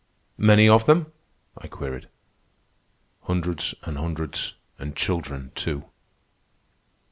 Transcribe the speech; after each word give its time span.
"Many 0.39 0.67
of 0.67 0.87
them?" 0.87 1.11
I 1.55 1.67
queried. 1.67 2.07
"Hundreds 3.25 3.75
an' 3.85 3.97
hundreds, 3.97 4.55
an' 4.79 4.95
children, 4.95 5.51
too." 5.53 5.83